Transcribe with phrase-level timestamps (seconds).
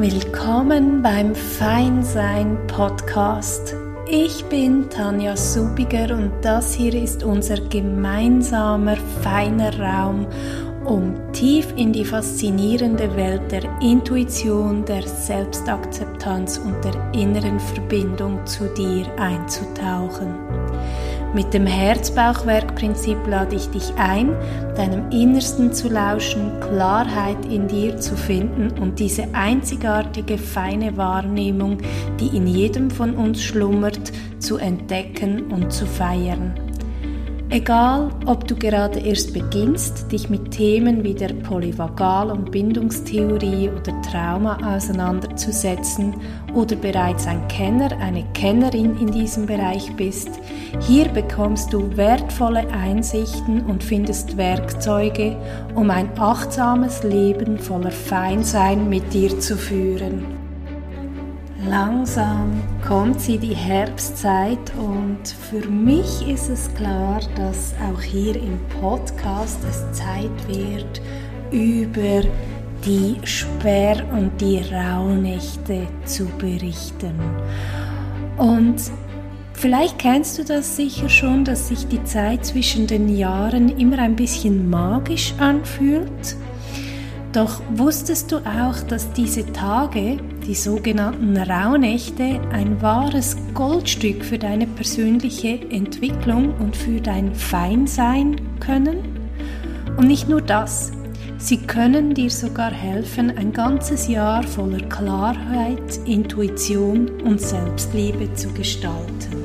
[0.00, 3.76] Willkommen beim Feinsein Podcast.
[4.08, 10.26] Ich bin Tanja Subiger und das hier ist unser gemeinsamer feiner Raum,
[10.86, 18.72] um tief in die faszinierende Welt der Intuition, der Selbstakzeptanz und der inneren Verbindung zu
[18.72, 20.49] dir einzutauchen.
[21.32, 24.34] Mit dem Herzbauchwerk-Prinzip lade ich dich ein,
[24.74, 31.78] deinem Innersten zu lauschen, Klarheit in dir zu finden und diese einzigartige feine Wahrnehmung,
[32.18, 36.69] die in jedem von uns schlummert, zu entdecken und zu feiern.
[37.52, 44.00] Egal, ob du gerade erst beginnst, dich mit Themen wie der Polyvagal- und Bindungstheorie oder
[44.02, 46.14] Trauma auseinanderzusetzen
[46.54, 50.28] oder bereits ein Kenner, eine Kennerin in diesem Bereich bist,
[50.78, 55.36] hier bekommst du wertvolle Einsichten und findest Werkzeuge,
[55.74, 60.39] um ein achtsames Leben voller Feinsein mit dir zu führen.
[61.70, 68.58] Langsam kommt sie die Herbstzeit und für mich ist es klar, dass auch hier im
[68.80, 71.00] Podcast es Zeit wird,
[71.52, 72.28] über
[72.84, 77.14] die Sperr- und die Rauhnächte zu berichten.
[78.36, 78.82] Und
[79.52, 84.16] vielleicht kennst du das sicher schon, dass sich die Zeit zwischen den Jahren immer ein
[84.16, 86.34] bisschen magisch anfühlt.
[87.32, 94.66] Doch wusstest du auch, dass diese Tage, die sogenannten Rauhnächte, ein wahres Goldstück für deine
[94.66, 98.98] persönliche Entwicklung und für dein Feinsein können?
[99.96, 100.90] Und nicht nur das,
[101.38, 109.39] sie können dir sogar helfen, ein ganzes Jahr voller Klarheit, Intuition und Selbstliebe zu gestalten.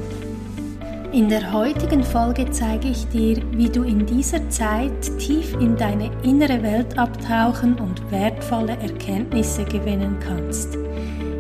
[1.16, 6.11] In der heutigen Folge zeige ich dir, wie du in dieser Zeit tief in deine
[6.23, 10.77] innere Welt abtauchen und wertvolle Erkenntnisse gewinnen kannst.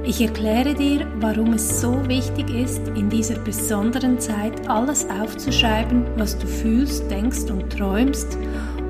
[0.05, 6.37] Ich erkläre dir, warum es so wichtig ist, in dieser besonderen Zeit alles aufzuschreiben, was
[6.37, 8.37] du fühlst, denkst und träumst.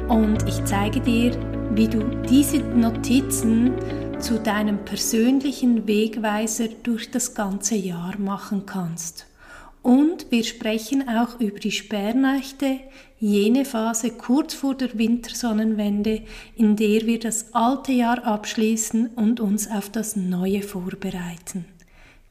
[0.07, 1.31] Und ich zeige dir,
[1.71, 3.71] wie du diese Notizen
[4.19, 9.25] zu deinem persönlichen Wegweiser durch das ganze Jahr machen kannst.
[9.85, 12.79] Und wir sprechen auch über die Sperrnächte,
[13.19, 16.23] jene Phase kurz vor der Wintersonnenwende,
[16.55, 21.65] in der wir das alte Jahr abschließen und uns auf das neue vorbereiten.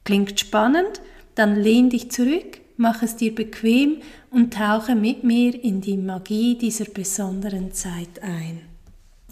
[0.02, 1.00] Klingt spannend?
[1.36, 3.98] Dann lehn dich zurück, mach es dir bequem
[4.32, 8.62] und tauche mit mir in die Magie dieser besonderen Zeit ein.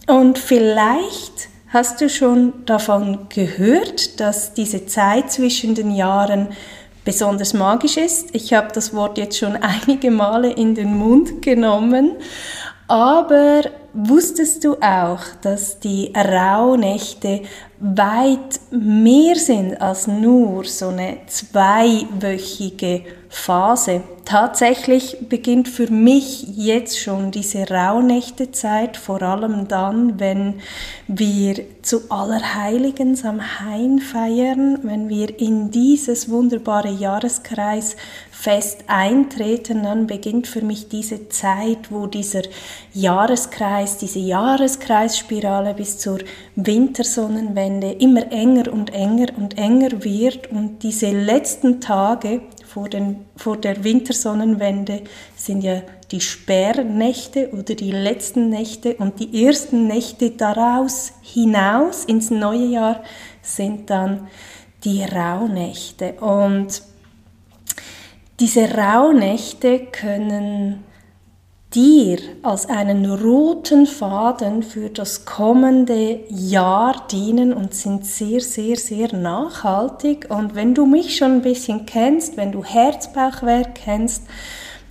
[0.07, 6.49] Und vielleicht hast du schon davon gehört, dass diese Zeit zwischen den Jahren
[7.03, 8.29] besonders magisch ist.
[8.33, 12.15] Ich habe das Wort jetzt schon einige Male in den Mund genommen,
[12.87, 17.41] aber wusstest du auch, dass die Rauhnächte
[17.79, 23.03] weit mehr sind als nur so eine zweiwöchige
[23.33, 24.03] Phase.
[24.25, 30.61] Tatsächlich beginnt für mich jetzt schon diese Rauhnächtezeit, vor allem dann, wenn
[31.07, 37.97] wir zu Allerheiligen Samhain feiern, wenn wir in dieses wunderbare Jahreskreis
[38.31, 42.43] fest eintreten, dann beginnt für mich diese Zeit, wo dieser
[42.93, 46.19] Jahreskreis, diese Jahreskreisspirale bis zur
[46.55, 52.41] Wintersonnenwende immer enger und enger und enger wird und diese letzten Tage
[52.73, 55.03] vor, den, vor der Wintersonnenwende
[55.35, 62.31] sind ja die Sperrnächte oder die letzten Nächte und die ersten Nächte daraus hinaus ins
[62.31, 63.03] neue Jahr
[63.43, 64.27] sind dann
[64.83, 66.13] die Rauhnächte.
[66.13, 66.81] Und
[68.39, 70.83] diese Rauhnächte können
[71.73, 79.15] dir als einen roten Faden für das kommende Jahr dienen und sind sehr, sehr, sehr
[79.15, 80.27] nachhaltig.
[80.29, 84.23] Und wenn du mich schon ein bisschen kennst, wenn du Herzbauchwerk kennst,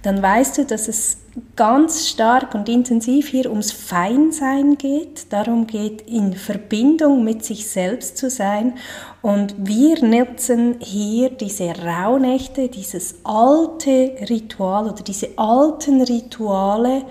[0.02, 1.18] dann weißt du, dass es
[1.56, 5.32] ganz stark und intensiv hier ums Feinsein geht.
[5.32, 8.75] Darum geht, in Verbindung mit sich selbst zu sein.
[9.22, 17.04] Und wir nutzen hier diese Rauhnächte, dieses alte Ritual oder diese alten Rituale,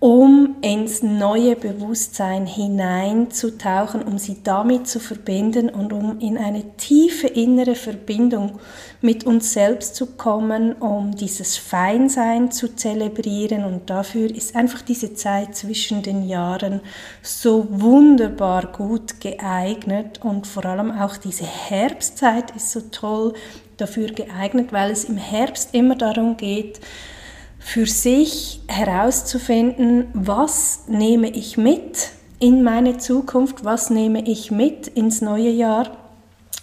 [0.00, 7.26] um ins neue Bewusstsein hineinzutauchen, um sie damit zu verbinden und um in eine tiefe
[7.26, 8.58] innere Verbindung
[9.02, 13.64] mit uns selbst zu kommen, um dieses Feinsein zu zelebrieren.
[13.64, 16.80] Und dafür ist einfach diese Zeit zwischen den Jahren
[17.22, 23.34] so wunderbar gut geeignet und vor allem auch diese Herbstzeit ist so toll
[23.76, 26.80] dafür geeignet, weil es im Herbst immer darum geht,
[27.60, 32.10] für sich herauszufinden, was nehme ich mit
[32.40, 35.96] in meine Zukunft, was nehme ich mit ins neue Jahr,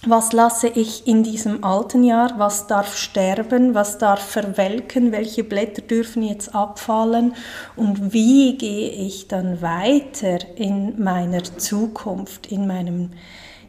[0.05, 5.81] was lasse ich in diesem alten Jahr, was darf sterben, was darf verwelken, welche Blätter
[5.81, 7.35] dürfen jetzt abfallen
[7.75, 13.11] und wie gehe ich dann weiter in meiner Zukunft, in meinem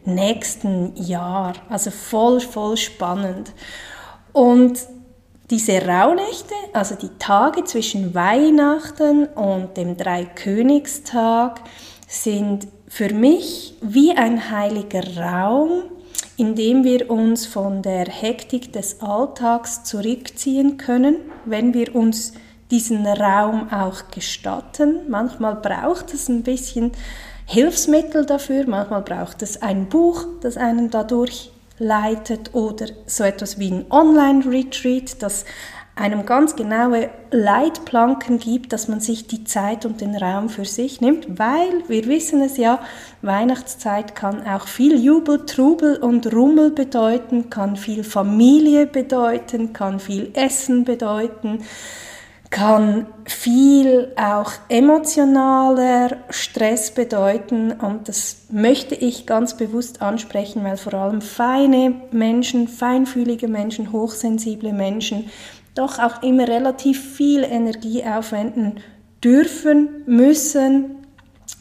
[0.05, 1.55] nächsten Jahr.
[1.69, 3.53] Also voll, voll spannend.
[4.33, 4.79] Und
[5.50, 11.61] diese Rauhnächte, also die Tage zwischen Weihnachten und dem Dreikönigstag,
[12.06, 15.85] sind für mich wie ein heiliger Raum,
[16.37, 22.33] in dem wir uns von der Hektik des Alltags zurückziehen können, wenn wir uns
[22.71, 25.09] diesen Raum auch gestatten.
[25.09, 26.93] Manchmal braucht es ein bisschen
[27.47, 33.71] Hilfsmittel dafür, manchmal braucht es ein Buch, das einen dadurch leitet oder so etwas wie
[33.71, 35.45] ein Online-Retreat, das
[35.99, 41.01] einem ganz genaue Leitplanken gibt, dass man sich die Zeit und den Raum für sich
[41.01, 42.81] nimmt, weil wir wissen es ja,
[43.23, 50.31] Weihnachtszeit kann auch viel Jubel, Trubel und Rummel bedeuten, kann viel Familie bedeuten, kann viel
[50.35, 51.65] Essen bedeuten,
[52.50, 60.95] kann viel auch emotionaler Stress bedeuten und das möchte ich ganz bewusst ansprechen, weil vor
[60.95, 65.31] allem feine Menschen, feinfühlige Menschen, hochsensible Menschen
[65.75, 68.81] doch auch immer relativ viel Energie aufwenden
[69.23, 70.97] dürfen, müssen,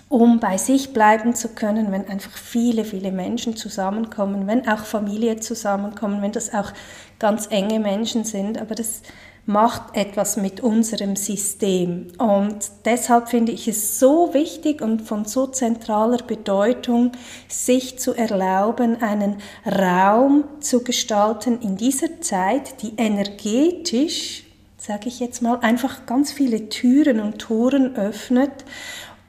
[0.10, 5.39] um bei sich bleiben zu können, wenn einfach viele, viele Menschen zusammenkommen, wenn auch Familie
[5.39, 6.72] zusammenkommen, wenn das auch
[7.19, 8.57] ganz enge Menschen sind.
[8.57, 9.01] Aber das
[9.48, 12.08] macht etwas mit unserem System.
[12.20, 17.14] Und deshalb finde ich es so wichtig und von so zentraler Bedeutung,
[17.48, 24.44] sich zu erlauben, einen Raum zu gestalten in dieser Zeit, die energetisch,
[24.78, 28.66] sage ich jetzt mal, einfach ganz viele Türen und Toren öffnet,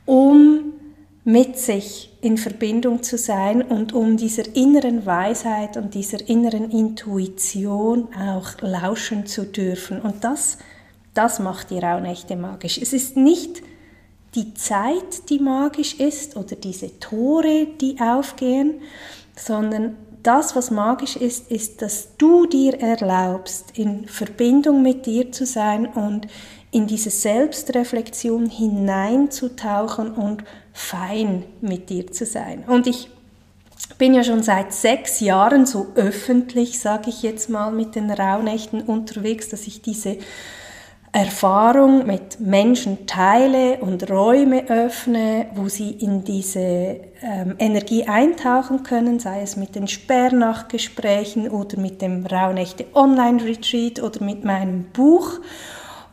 [0.04, 0.72] um
[1.28, 8.08] mit sich in Verbindung zu sein und um dieser inneren Weisheit und dieser inneren Intuition
[8.14, 10.00] auch lauschen zu dürfen.
[10.00, 10.56] Und das,
[11.12, 12.78] das macht die Rauhnächte magisch.
[12.80, 13.62] Es ist nicht
[14.36, 18.80] die Zeit, die magisch ist oder diese Tore, die aufgehen,
[19.36, 25.44] sondern das, was magisch ist, ist, dass du dir erlaubst, in Verbindung mit dir zu
[25.44, 26.26] sein und
[26.70, 30.44] in diese Selbstreflexion hineinzutauchen und
[30.78, 32.64] fein mit dir zu sein.
[32.68, 33.10] Und ich
[33.98, 38.82] bin ja schon seit sechs Jahren so öffentlich, sage ich jetzt mal, mit den Rauhnächten
[38.82, 40.18] unterwegs, dass ich diese
[41.10, 49.18] Erfahrung mit Menschen teile und Räume öffne, wo sie in diese ähm, Energie eintauchen können,
[49.18, 55.40] sei es mit den Sperrnachtgesprächen oder mit dem Rauhnächte Online Retreat oder mit meinem Buch.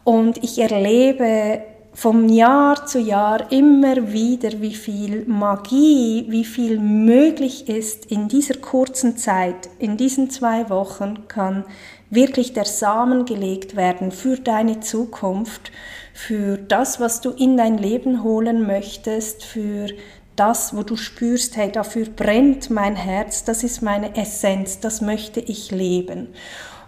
[0.04, 7.70] Und ich erlebe vom Jahr zu Jahr immer wieder, wie viel Magie, wie viel möglich
[7.70, 11.64] ist in dieser kurzen Zeit, in diesen zwei Wochen kann
[12.10, 15.72] wirklich der Samen gelegt werden für deine Zukunft,
[16.14, 19.88] für das, was du in dein Leben holen möchtest, für
[20.36, 25.40] das, wo du spürst, hey, dafür brennt mein Herz, das ist meine Essenz, das möchte
[25.40, 26.28] ich leben.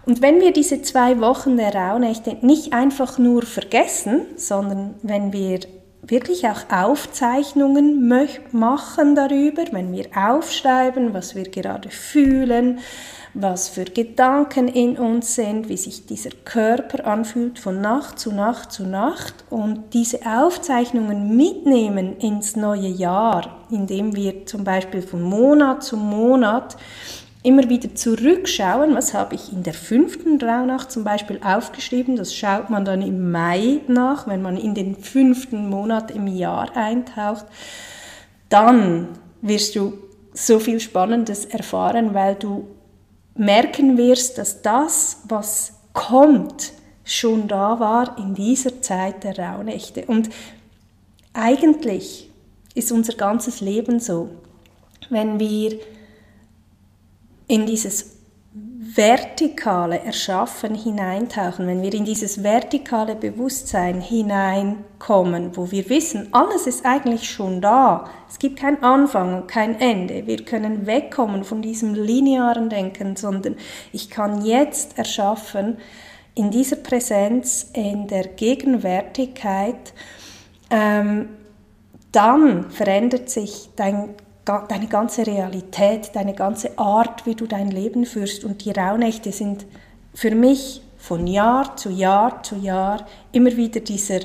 [0.06, 5.60] Und wenn wir diese zwei Wochen der Rauhnächte nicht einfach nur vergessen, sondern wenn wir
[6.02, 8.08] wirklich auch Aufzeichnungen
[8.52, 12.78] machen darüber, wenn wir aufschreiben, was wir gerade fühlen,
[13.34, 18.72] was für Gedanken in uns sind, wie sich dieser Körper anfühlt von Nacht zu Nacht
[18.72, 25.84] zu Nacht und diese Aufzeichnungen mitnehmen ins neue Jahr, indem wir zum Beispiel von Monat
[25.84, 26.76] zu Monat
[27.42, 32.68] immer wieder zurückschauen, was habe ich in der fünften Rauhnacht zum Beispiel aufgeschrieben, das schaut
[32.68, 37.46] man dann im Mai nach, wenn man in den fünften Monat im Jahr eintaucht,
[38.48, 39.08] dann
[39.40, 39.94] wirst du
[40.32, 42.68] so viel Spannendes erfahren, weil du
[43.34, 46.72] merken wirst, dass das, was kommt,
[47.04, 50.04] schon da war in dieser Zeit der Rauhnächte.
[50.06, 50.28] Und
[51.32, 52.30] eigentlich
[52.74, 54.28] ist unser ganzes Leben so.
[55.08, 55.78] Wenn wir
[57.48, 58.18] in dieses
[58.98, 66.86] vertikale Erschaffen hineintauchen, wenn wir in dieses vertikale Bewusstsein hineinkommen, wo wir wissen, alles ist
[66.86, 71.94] eigentlich schon da, es gibt kein Anfang und kein Ende, wir können wegkommen von diesem
[71.94, 73.56] linearen Denken, sondern
[73.92, 75.76] ich kann jetzt erschaffen
[76.34, 79.92] in dieser Präsenz, in der Gegenwärtigkeit,
[80.70, 81.28] ähm,
[82.12, 84.14] dann verändert sich dein
[84.48, 88.44] deine ganze Realität, deine ganze Art, wie du dein Leben führst.
[88.44, 89.66] Und die Rauhnächte sind
[90.14, 94.20] für mich von Jahr zu Jahr zu Jahr immer wieder dieser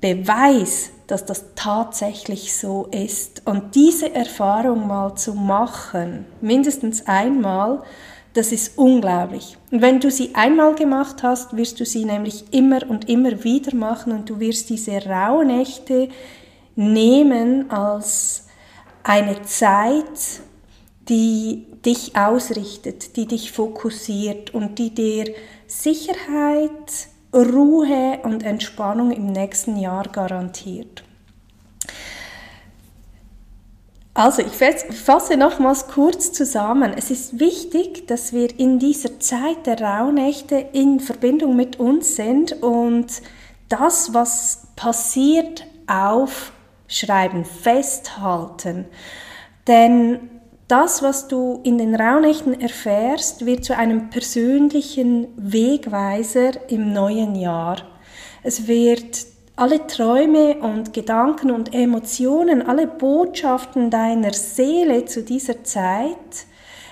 [0.00, 3.42] Beweis, dass das tatsächlich so ist.
[3.46, 7.82] Und diese Erfahrung mal zu machen, mindestens einmal,
[8.34, 9.56] das ist unglaublich.
[9.70, 13.74] Und wenn du sie einmal gemacht hast, wirst du sie nämlich immer und immer wieder
[13.74, 16.10] machen und du wirst diese Rauhnächte
[16.74, 18.45] nehmen als
[19.06, 20.40] eine Zeit,
[21.08, 25.32] die dich ausrichtet, die dich fokussiert und die dir
[25.68, 31.04] Sicherheit, Ruhe und Entspannung im nächsten Jahr garantiert.
[34.12, 34.54] Also, ich
[34.96, 36.92] fasse nochmals kurz zusammen.
[36.96, 42.60] Es ist wichtig, dass wir in dieser Zeit der Rauhnächte in Verbindung mit uns sind
[42.62, 43.06] und
[43.68, 45.66] das, was passiert,
[46.86, 48.86] aufschreiben, festhalten.
[49.66, 50.30] Denn
[50.68, 57.82] das, was du in den Rauhnächten erfährst, wird zu einem persönlichen Wegweiser im neuen Jahr.
[58.42, 66.46] Es wird alle Träume und Gedanken und Emotionen, alle Botschaften deiner Seele zu dieser Zeit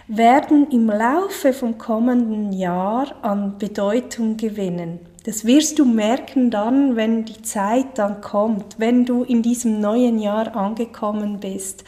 [0.07, 5.01] werden im Laufe vom kommenden Jahr an Bedeutung gewinnen.
[5.25, 10.19] Das wirst du merken dann, wenn die Zeit dann kommt, wenn du in diesem neuen
[10.19, 11.83] Jahr angekommen bist.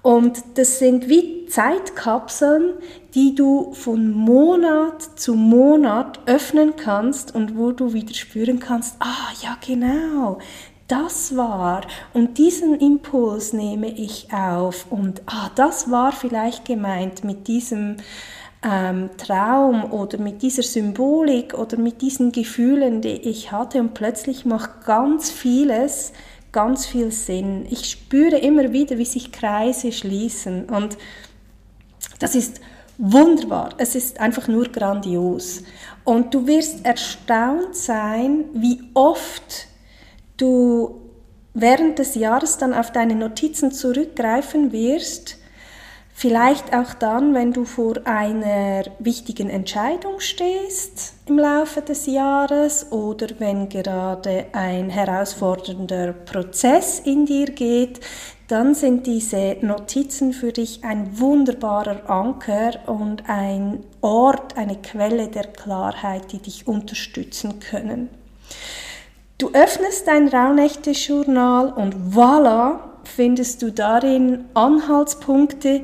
[0.00, 2.72] Und das sind wie Zeitkapseln,
[3.14, 9.30] die du von Monat zu Monat öffnen kannst und wo du wieder spüren kannst, ah
[9.42, 10.38] ja genau,
[10.88, 11.82] das war
[12.14, 17.96] und diesen Impuls nehme ich auf und ah, das war vielleicht gemeint mit diesem
[18.64, 24.44] ähm, Traum oder mit dieser Symbolik oder mit diesen Gefühlen, die ich hatte und plötzlich
[24.44, 26.12] macht ganz vieles
[26.52, 27.66] ganz viel Sinn.
[27.70, 30.98] Ich spüre immer wieder, wie sich Kreise schließen und
[32.18, 32.60] das ist
[32.98, 33.70] wunderbar.
[33.78, 35.62] Es ist einfach nur grandios.
[36.04, 39.66] Und du wirst erstaunt sein, wie oft
[40.36, 41.00] du
[41.54, 45.38] während des Jahres dann auf deine Notizen zurückgreifen wirst
[46.14, 53.28] Vielleicht auch dann, wenn du vor einer wichtigen Entscheidung stehst im Laufe des Jahres oder
[53.38, 58.00] wenn gerade ein herausfordernder Prozess in dir geht,
[58.46, 65.46] dann sind diese Notizen für dich ein wunderbarer Anker und ein Ort, eine Quelle der
[65.46, 68.10] Klarheit, die dich unterstützen können.
[69.38, 75.82] Du öffnest dein Raunächte-Journal und voilà, findest du darin Anhaltspunkte,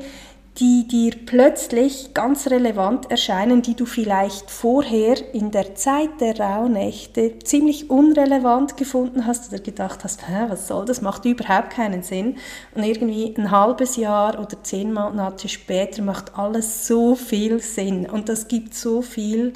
[0.59, 7.39] die dir plötzlich ganz relevant erscheinen, die du vielleicht vorher in der Zeit der Rauhnächte
[7.39, 12.39] ziemlich unrelevant gefunden hast oder gedacht hast, was soll das, macht überhaupt keinen Sinn.
[12.75, 18.29] Und irgendwie ein halbes Jahr oder zehn Monate später macht alles so viel Sinn und
[18.29, 19.53] das gibt so viel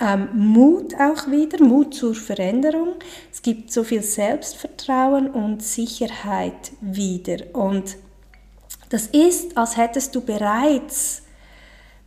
[0.00, 2.94] ähm, Mut auch wieder, Mut zur Veränderung.
[3.32, 7.54] Es gibt so viel Selbstvertrauen und Sicherheit wieder.
[7.54, 7.96] Und
[8.90, 11.22] das ist, als hättest du bereits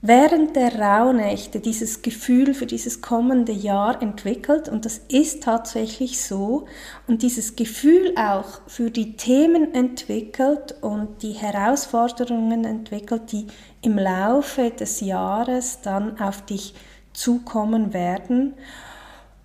[0.02, 6.66] während der Rauhnächte dieses Gefühl für dieses kommende Jahr entwickelt und das ist tatsächlich so
[7.08, 13.46] und dieses Gefühl auch für die Themen entwickelt und die Herausforderungen entwickelt, die
[13.84, 16.74] im Laufe des Jahres dann auf dich
[17.22, 18.54] zukommen werden.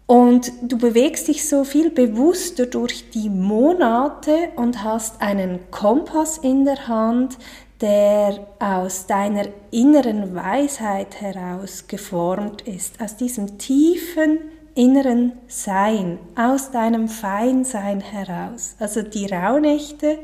[0.06, 6.64] Und du bewegst dich so viel bewusster durch die Monate und hast einen Kompass in
[6.64, 7.36] der Hand,
[7.80, 14.38] der aus deiner inneren Weisheit heraus geformt ist, aus diesem tiefen
[14.76, 18.76] inneren Sein, aus deinem Feinsein heraus.
[18.78, 20.18] Also die Rauhnächte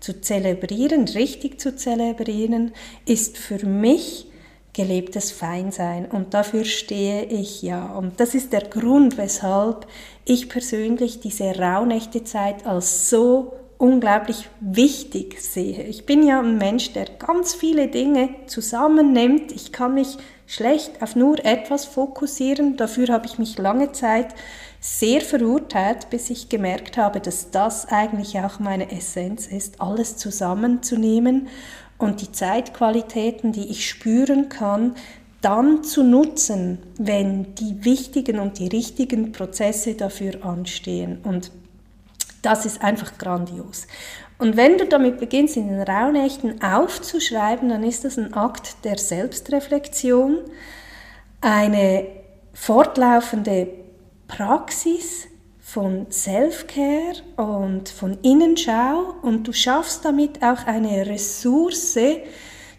[0.00, 2.72] zu zelebrieren, richtig zu zelebrieren,
[3.04, 4.27] ist für mich
[4.78, 6.06] gelebtes Feinsein.
[6.06, 7.86] Und dafür stehe ich ja.
[7.94, 9.88] Und das ist der Grund, weshalb
[10.24, 15.82] ich persönlich diese Rauhnächtezeit als so unglaublich wichtig sehe.
[15.82, 19.50] Ich bin ja ein Mensch, der ganz viele Dinge zusammennimmt.
[19.50, 20.16] Ich kann mich
[20.46, 22.76] schlecht auf nur etwas fokussieren.
[22.76, 24.28] Dafür habe ich mich lange Zeit
[24.78, 31.48] sehr verurteilt, bis ich gemerkt habe, dass das eigentlich auch meine Essenz ist, alles zusammenzunehmen
[31.98, 34.94] und die Zeitqualitäten, die ich spüren kann,
[35.40, 41.18] dann zu nutzen, wenn die wichtigen und die richtigen Prozesse dafür anstehen.
[41.22, 41.52] Und
[42.42, 43.86] das ist einfach grandios.
[44.38, 48.96] Und wenn du damit beginnst, in den Rauhnächten aufzuschreiben, dann ist das ein Akt der
[48.96, 50.38] Selbstreflexion,
[51.40, 52.06] eine
[52.52, 53.68] fortlaufende
[54.28, 55.26] Praxis,
[55.72, 61.98] von Self-Care und von Innenschau und du schaffst damit auch eine Ressource,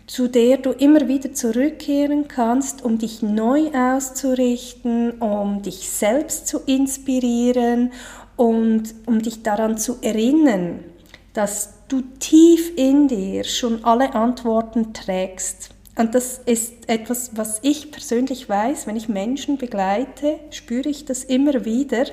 [0.07, 6.61] zu der du immer wieder zurückkehren kannst, um dich neu auszurichten, um dich selbst zu
[6.65, 7.91] inspirieren,
[8.39, 10.85] und um dich daran zu erinnern,
[11.33, 15.71] dass du tief in dir schon alle Antworten trägst.
[15.97, 21.25] Und das ist etwas, was ich persönlich weiß, wenn ich Menschen begleite, spüre ich das
[21.25, 22.05] immer wieder.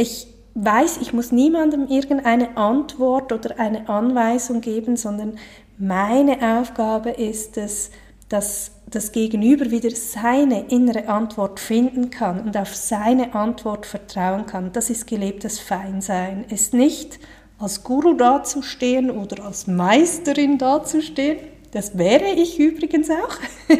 [0.00, 5.36] Ich weiß, ich muss niemandem irgendeine Antwort oder eine Anweisung geben, sondern
[5.76, 7.90] meine Aufgabe ist es,
[8.30, 14.72] dass das Gegenüber wieder seine innere Antwort finden kann und auf seine Antwort vertrauen kann.
[14.72, 16.46] Das ist gelebtes Feinsein.
[16.48, 17.18] Ist nicht
[17.58, 21.40] als Guru dazustehen oder als Meisterin dazustehen.
[21.72, 23.36] Das wäre ich übrigens auch.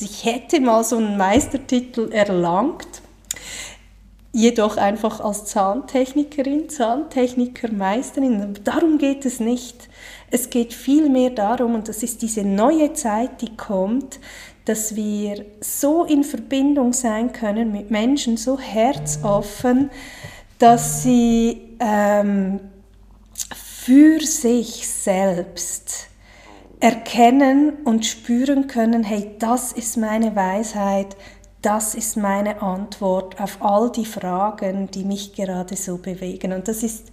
[0.00, 3.01] Ich hätte mal so einen Meistertitel erlangt,
[4.32, 8.54] jedoch einfach als Zahntechnikerin, Zahntechnikermeisterin.
[8.64, 9.88] Darum geht es nicht.
[10.30, 14.18] Es geht vielmehr darum, und das ist diese neue Zeit, die kommt,
[14.64, 19.90] dass wir so in Verbindung sein können mit Menschen, so herzoffen,
[20.58, 22.60] dass sie ähm,
[23.54, 26.08] für sich selbst
[26.80, 31.16] erkennen und spüren können, hey, das ist meine Weisheit,
[31.62, 36.52] das ist meine Antwort auf all die Fragen, die mich gerade so bewegen.
[36.52, 37.12] Und das ist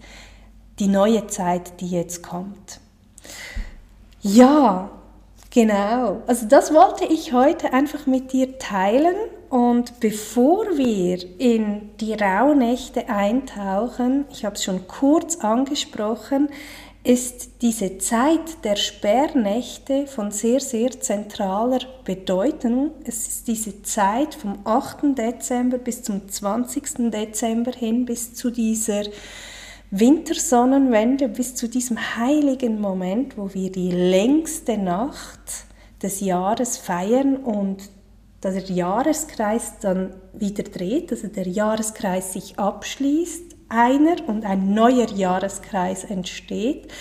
[0.79, 2.79] die neue Zeit, die jetzt kommt.
[4.22, 4.89] Ja,
[5.51, 6.24] genau.
[6.25, 9.15] Also das wollte ich heute einfach mit dir teilen.
[9.50, 16.50] Und bevor wir in die Rauhnächte eintauchen, ich habe es schon kurz angesprochen,
[17.03, 22.91] ist diese Zeit der Sperrnächte von sehr, sehr zentraler Bedeutung.
[23.06, 25.18] Es ist diese Zeit vom 8.
[25.18, 27.10] Dezember bis zum 20.
[27.12, 29.03] Dezember hin, bis zu dieser
[29.91, 35.39] Wintersonnenwende bis zu diesem heiligen Moment, wo wir die längste Nacht
[36.03, 37.89] des Jahres feiern und
[38.44, 46.03] der Jahreskreis dann wieder dreht, also der Jahreskreis sich abschließt, einer und ein neuer Jahreskreis
[46.03, 46.91] entsteht.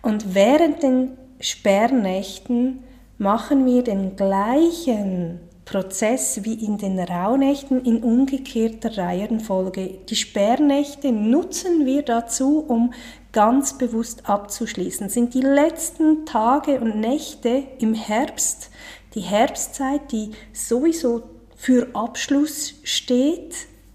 [0.00, 2.84] Und während den Sperrnächten
[3.18, 9.98] machen wir den gleichen Prozess wie in den Rauhnächten in umgekehrter Reihenfolge.
[10.08, 12.92] Die Sperrnächte nutzen wir dazu, um
[13.32, 15.08] ganz bewusst abzuschließen.
[15.08, 18.70] Sind die letzten Tage und Nächte im Herbst,
[19.14, 21.22] die Herbstzeit, die sowieso
[21.56, 23.54] für Abschluss steht.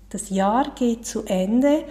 [0.10, 1.84] Das Jahr geht zu Ende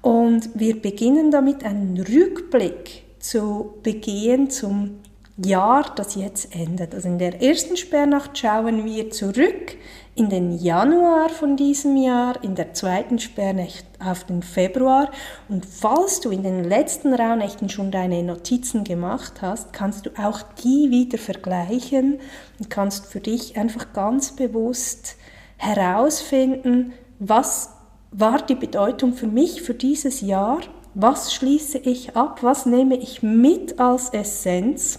[0.00, 5.00] und wir beginnen damit einen Rückblick zu begehen zum
[5.36, 6.94] Jahr, das jetzt endet.
[6.94, 9.76] Also in der ersten Sperrnacht schauen wir zurück
[10.14, 15.10] in den Januar von diesem Jahr, in der zweiten Sperrnacht auf den Februar.
[15.48, 20.42] Und falls du in den letzten Rauhnächten schon deine Notizen gemacht hast, kannst du auch
[20.62, 22.20] die wieder vergleichen
[22.58, 25.16] und kannst für dich einfach ganz bewusst
[25.56, 26.92] herausfinden,
[27.24, 27.70] was
[28.10, 30.60] war die Bedeutung für mich für dieses Jahr,
[30.94, 34.98] was schließe ich ab, was nehme ich mit als Essenz?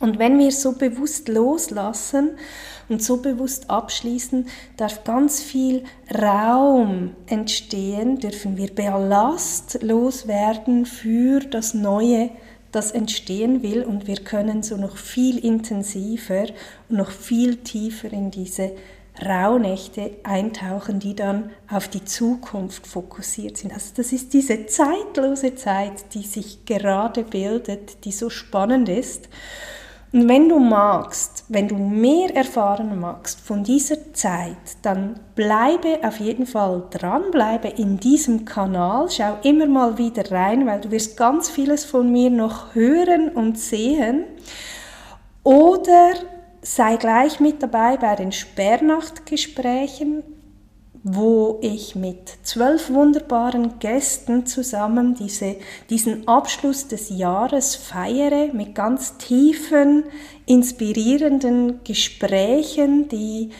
[0.00, 2.32] Und wenn wir so bewusst loslassen
[2.88, 11.72] und so bewusst abschließen, darf ganz viel Raum entstehen, dürfen wir Ballast loswerden für das
[11.72, 12.30] Neue,
[12.72, 13.84] das entstehen will.
[13.84, 16.46] Und wir können so noch viel intensiver
[16.90, 18.72] und noch viel tiefer in diese
[19.24, 23.72] Rauhnächte eintauchen, die dann auf die Zukunft fokussiert sind.
[23.72, 29.28] Also das ist diese zeitlose Zeit, die sich gerade bildet, die so spannend ist.
[30.12, 36.20] Und wenn du magst, wenn du mehr erfahren magst von dieser Zeit, dann bleibe auf
[36.20, 41.16] jeden Fall dran, bleibe in diesem Kanal, schau immer mal wieder rein, weil du wirst
[41.16, 44.24] ganz vieles von mir noch hören und sehen.
[45.42, 46.14] Oder
[46.74, 50.22] sei gleich mit dabei bei den Sperrnachtgesprächen
[51.08, 55.54] wo ich mit zwölf wunderbaren Gästen zusammen diese,
[55.88, 60.02] diesen Abschluss des Jahres feiere mit ganz tiefen,
[60.46, 63.50] inspirierenden Gesprächen, die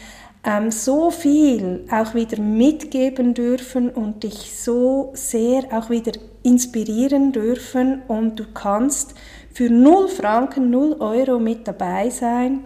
[0.43, 8.03] ähm, so viel auch wieder mitgeben dürfen und dich so sehr auch wieder inspirieren dürfen
[8.09, 9.15] und du kannst
[9.53, 12.65] für 0 Franken, 0 Euro mit dabei sein.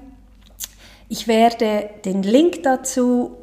[1.12, 3.36] Ich werde den Link dazu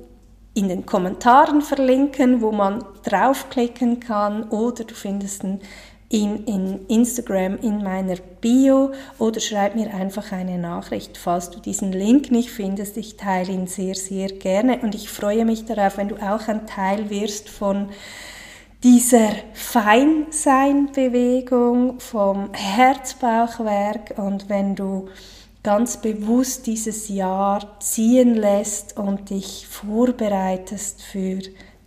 [0.54, 4.44] in den Kommentaren verlinken, wo man draufklicken kann.
[4.52, 5.60] Oder du findest ihn
[6.08, 8.94] in, in Instagram in meiner Bio.
[9.20, 12.96] Oder schreib mir einfach eine Nachricht, falls du diesen Link nicht findest.
[12.96, 14.80] Ich teile ihn sehr, sehr gerne.
[14.80, 17.90] Und ich freue mich darauf, wenn du auch ein Teil wirst von
[18.82, 24.18] dieser Feinseinbewegung, vom Herzbauchwerk.
[24.18, 25.10] Und wenn du
[25.68, 31.40] ganz bewusst dieses Jahr ziehen lässt und dich vorbereitest für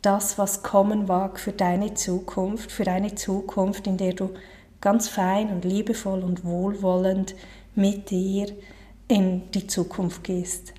[0.03, 4.35] das, was kommen mag für deine Zukunft, für eine Zukunft, in der du
[4.83, 7.35] ganz fein und liebevoll und wohlwollend
[7.75, 8.49] mit dir
[9.09, 10.75] in die Zukunft gehst.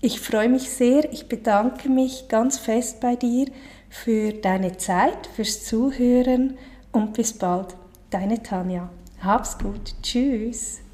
[0.00, 3.48] Ich freue mich sehr, ich bedanke mich ganz fest bei dir
[3.90, 6.56] für deine Zeit, fürs Zuhören
[6.90, 7.76] und bis bald.
[8.08, 8.88] Deine Tanja.
[9.20, 9.94] Hab's gut.
[10.02, 10.85] Tschüss.